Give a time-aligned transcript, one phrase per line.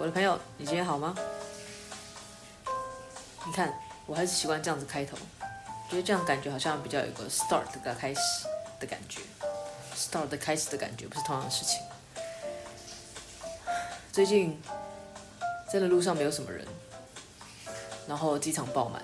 [0.00, 1.14] 我的朋友，你今天好吗？
[3.44, 3.70] 你看，
[4.06, 5.14] 我还是习惯这样子开头，
[5.90, 8.20] 觉得这样感觉好像比较有个 start 的开始
[8.80, 9.20] 的感觉
[9.94, 11.82] ，start 的开始的感觉不是同样的事情。
[14.10, 14.58] 最近
[15.70, 16.66] 真的路上没有什么人，
[18.08, 19.02] 然后机场爆满，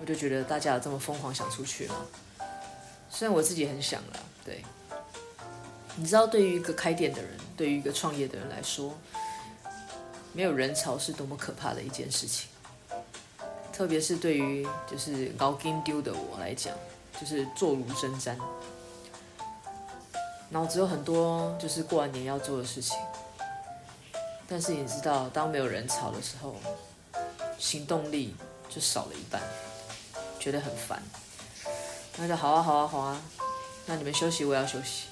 [0.00, 1.96] 我就觉得大家这么疯狂想出去吗？
[3.10, 4.64] 虽然我自己很想了，对。
[5.96, 8.96] 你知道，对于一个开店的人，对于一个创业的人来说，
[10.32, 12.48] 没有人潮是多么可怕的一件事情。
[13.72, 16.74] 特别是对于就是熬金丢的我来讲，
[17.20, 18.36] 就是坐如针毡，
[20.50, 22.96] 脑子有很多就是过完年要做的事情。
[24.48, 26.56] 但是你知道，当没有人潮的时候，
[27.58, 28.34] 行动力
[28.68, 29.40] 就少了一半，
[30.40, 31.02] 觉得很烦。
[32.16, 33.20] 那就好啊，好啊，好啊，
[33.86, 35.04] 那你们休息，我要休息。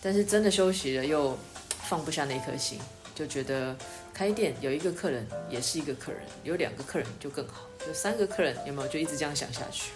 [0.00, 1.36] 但是真的休息了，又
[1.82, 2.78] 放不下那颗心，
[3.14, 3.76] 就觉得。
[4.14, 8.86] 开店有一个客人也是一个客人，有两个客人就更好，有三个客人有没有？
[8.86, 9.90] 就一直这样想下去，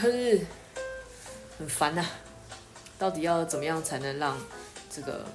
[0.00, 0.46] 就是
[1.58, 2.06] 很烦呐。
[2.96, 4.38] 到底要怎么样才能让
[4.88, 5.26] 这个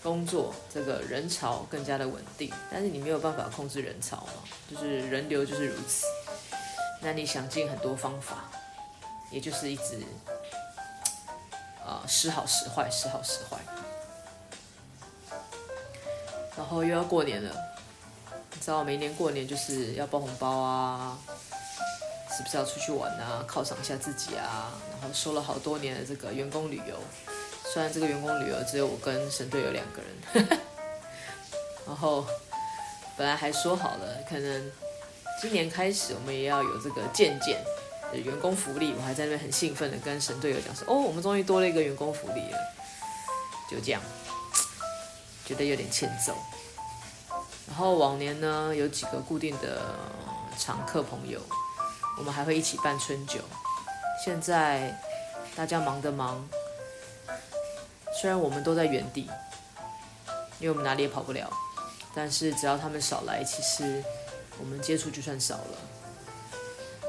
[0.00, 2.52] 工作这个人潮更加的稳定？
[2.70, 6.06] 但是你没有办法控制人潮嘛，就是人流就是如此。
[7.02, 8.48] 那你想尽很多方法，
[9.32, 10.00] 也就是一直
[11.84, 13.58] 啊、时好时坏，时好时坏。
[16.56, 17.54] 然后又要过年了，
[18.52, 21.18] 你知道每年过年就是要包红包啊，
[22.36, 24.72] 是不是要出去玩啊，犒赏一下自己啊？
[24.92, 26.98] 然后收了好多年的这个员工旅游，
[27.72, 30.58] 虽然这个员工旅游只有我跟神队友两个人，
[31.86, 32.26] 然后
[33.16, 34.72] 本来还说好了，可能
[35.40, 37.62] 今年开始我们也要有这个健健
[38.10, 42.58] 的员工福利，我还在那边很兴奋的跟神队友讲说，哦，我们终于多了一个员工福利了，
[43.70, 44.00] 就这样。
[45.46, 46.34] 觉得有点欠揍，
[47.68, 49.80] 然后往年呢，有几个固定的
[50.58, 51.40] 常客朋友，
[52.18, 53.38] 我们还会一起办春酒。
[54.24, 55.00] 现在
[55.54, 56.44] 大家忙的忙，
[58.20, 59.30] 虽然我们都在原地，
[60.58, 61.48] 因为我们哪里也跑不了，
[62.12, 64.02] 但是只要他们少来，其实
[64.58, 65.78] 我们接触就算少了。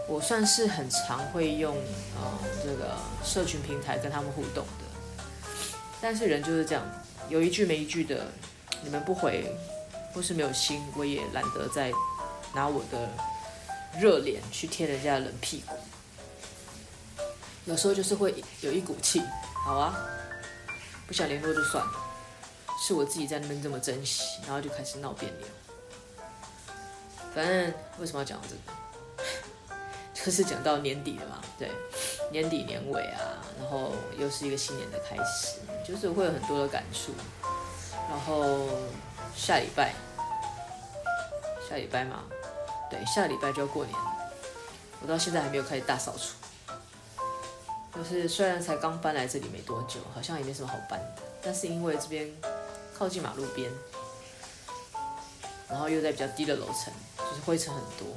[0.08, 1.76] 我算是很常会用、
[2.16, 2.96] 呃、这个
[3.26, 4.87] 社群平台跟他们互动的，
[6.02, 6.84] 但是人就是这样。
[7.30, 8.28] 有一句没一句的，
[8.82, 9.54] 你们不回，
[10.14, 11.92] 或是没有心，我也懒得再
[12.54, 13.10] 拿我的
[14.00, 15.76] 热脸去贴人家的冷屁股。
[17.66, 19.22] 有时候就是会有一股气，
[19.66, 19.94] 好啊，
[21.06, 21.94] 不想联络就算了，
[22.80, 25.48] 是我自己在那边这么珍惜，然后就开始闹别扭。
[27.36, 29.76] 反正为什么要讲这个？
[30.26, 31.70] 就是讲到年底了嘛，对，
[32.32, 35.58] 年底年尾啊，然后又是一个新年的开始。
[35.88, 37.14] 就是会有很多的感触，
[38.10, 38.68] 然后
[39.34, 39.94] 下礼拜，
[41.70, 42.26] 下礼拜嘛，
[42.90, 44.18] 对，下礼拜就要过年了，
[45.02, 46.36] 我到现在还没有开始大扫除。
[47.96, 52.30] 就是虽然才刚搬来这里没多久，好像也没什么好搬的，但是因为这边
[52.98, 53.72] 靠近马路边，
[55.70, 58.08] 然后又在比较低的楼层，就是灰尘很多，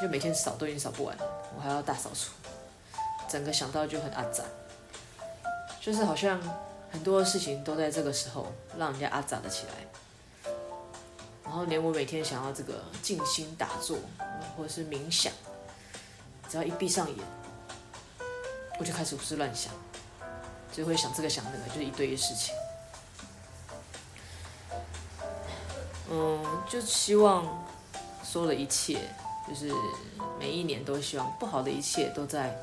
[0.00, 1.18] 就每天扫都已经扫不完，
[1.56, 2.30] 我还要大扫除，
[3.28, 4.42] 整个想到就很阿杂。
[5.80, 6.38] 就是好像
[6.90, 10.50] 很多事情都在这个时候让人家阿杂了起来，
[11.44, 13.96] 然后连我每天想要这个静心打坐
[14.54, 15.32] 或者是冥想，
[16.46, 17.16] 只要一闭上眼，
[18.78, 19.72] 我就开始胡思乱想，
[20.72, 22.54] 就会想这个想那个，就是一堆事情。
[26.10, 27.66] 嗯，就希望
[28.22, 28.98] 说的一切，
[29.48, 29.72] 就是
[30.38, 32.54] 每一年都希望不好的一切都在。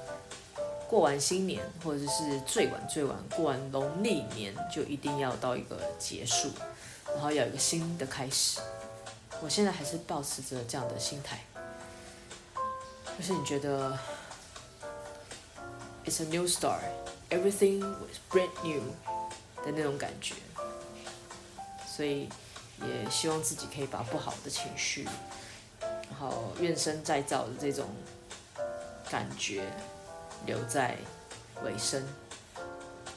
[0.96, 6.50] 过完新年，或者是最晚最晚过完农历年，就一定要到一个结束，
[7.14, 8.62] 然后要有一个新的开始。
[9.42, 11.44] 我现在还是抱持着这样的心态，
[13.18, 14.00] 就是你觉得
[16.06, 16.80] ，It's a new start,
[17.30, 18.82] everything was brand new
[19.66, 20.36] 的那种感觉，
[21.86, 22.30] 所以
[22.80, 25.06] 也希望自己可以把不好的情绪，
[25.82, 27.86] 然后怨声载道的这种
[29.12, 29.70] 感觉。
[30.46, 30.98] 留在
[31.64, 32.04] 尾声，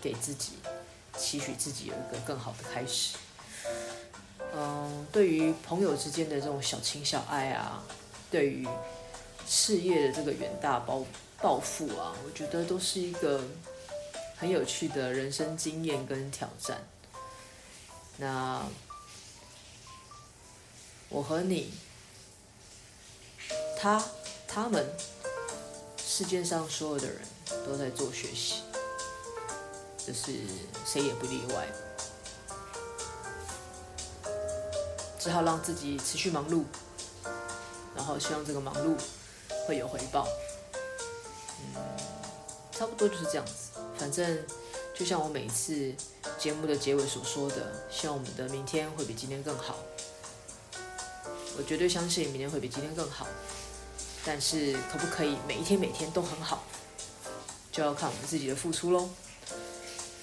[0.01, 0.53] 给自己
[1.17, 3.17] 期许自己有一个更好的开始。
[4.55, 7.83] 嗯，对于朋友之间的这种小情小爱啊，
[8.31, 8.67] 对于
[9.47, 11.05] 事业的这个远大抱
[11.41, 13.43] 抱负啊，我觉得都是一个
[14.37, 16.79] 很有趣的人生经验跟挑战。
[18.17, 18.63] 那
[21.09, 21.73] 我和你，
[23.79, 24.03] 他，
[24.47, 24.87] 他们。
[26.19, 27.19] 世界上所有的人
[27.65, 28.63] 都在做学习，
[30.05, 30.33] 就是
[30.85, 31.69] 谁也不例外。
[35.17, 36.65] 只好让自己持续忙碌，
[37.95, 38.97] 然后希望这个忙碌
[39.65, 40.27] 会有回报。
[41.61, 41.81] 嗯，
[42.73, 43.79] 差不多就是这样子。
[43.97, 44.45] 反正
[44.93, 45.95] 就像我每一次
[46.37, 49.77] 节目的结尾所说的，希望我们的明天会比今天更好。
[51.57, 53.25] 我绝对相信明天会比今天更好，
[54.31, 56.63] 但是可不可以每一天每天都很好，
[57.73, 59.09] 就要看我们自己的付出喽。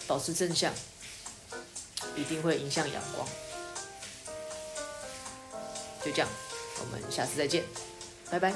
[0.06, 0.72] 保持正向，
[2.16, 3.28] 一定会迎向阳光。
[6.04, 6.30] 就这样，
[6.80, 7.64] 我们下次再见，
[8.30, 8.54] 拜拜。